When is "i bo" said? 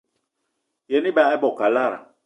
1.35-1.49